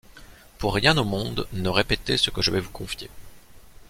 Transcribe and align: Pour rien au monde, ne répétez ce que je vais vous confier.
Pour 0.57 0.73
rien 0.73 0.97
au 0.97 1.03
monde, 1.03 1.47
ne 1.53 1.69
répétez 1.69 2.17
ce 2.17 2.31
que 2.31 2.41
je 2.41 2.49
vais 2.49 2.59
vous 2.59 2.71
confier. 2.71 3.11